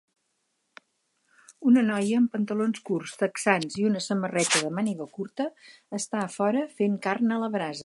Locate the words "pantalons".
2.37-2.81